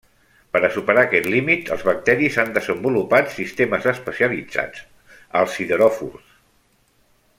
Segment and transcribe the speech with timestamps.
[0.55, 4.83] Per a superar aquest límit els bacteris han desenvolupat sistemes especialitzats,
[5.43, 6.35] els sideròfors.